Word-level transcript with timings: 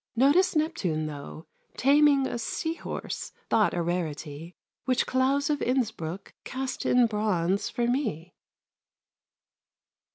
Notice 0.15 0.55
Neptune, 0.55 1.05
though, 1.05 1.45
Taming 1.77 2.25
a 2.25 2.39
sea 2.39 2.73
horse, 2.73 3.33
thought 3.51 3.75
a 3.75 3.83
rarity, 3.83 4.55
Which 4.85 5.05
Claus 5.05 5.47
of 5.51 5.61
Innsbruck 5.61 6.33
cast 6.43 6.87
in 6.87 7.05
bronze 7.05 7.69
for 7.69 7.85
me! 7.85 8.33